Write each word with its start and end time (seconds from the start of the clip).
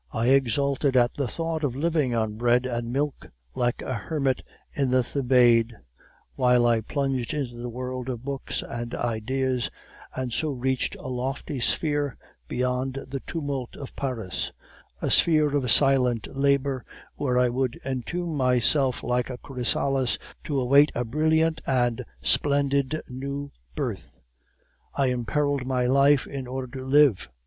I 0.11 0.29
exulted 0.29 0.97
at 0.97 1.13
the 1.13 1.27
thought 1.27 1.63
of 1.63 1.75
living 1.75 2.15
on 2.15 2.33
bread 2.33 2.65
and 2.65 2.91
milk, 2.91 3.29
like 3.53 3.83
a 3.83 3.93
hermit 3.93 4.41
in 4.73 4.89
the 4.89 5.03
Thebaid, 5.03 5.75
while 6.33 6.65
I 6.65 6.81
plunged 6.81 7.35
into 7.35 7.57
the 7.57 7.69
world 7.69 8.09
of 8.09 8.23
books 8.23 8.63
and 8.67 8.95
ideas, 8.95 9.69
and 10.15 10.33
so 10.33 10.49
reached 10.49 10.95
a 10.95 11.07
lofty 11.07 11.59
sphere 11.59 12.17
beyond 12.47 12.97
the 13.09 13.19
tumult 13.27 13.75
of 13.75 13.95
Paris, 13.95 14.51
a 15.03 15.11
sphere 15.11 15.55
of 15.55 15.69
silent 15.69 16.25
labor 16.35 16.83
where 17.15 17.37
I 17.37 17.49
would 17.49 17.79
entomb 17.85 18.35
myself 18.35 19.03
like 19.03 19.29
a 19.29 19.37
chrysalis 19.37 20.17
to 20.45 20.59
await 20.59 20.91
a 20.95 21.05
brilliant 21.05 21.61
and 21.67 22.03
splendid 22.23 23.03
new 23.07 23.51
birth. 23.75 24.09
I 24.95 25.11
imperiled 25.11 25.67
my 25.67 25.85
life 25.85 26.25
in 26.25 26.47
order 26.47 26.79
to 26.79 26.85
live. 26.87 27.29